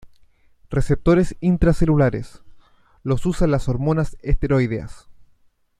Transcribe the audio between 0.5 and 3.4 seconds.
Receptores intracelulares: los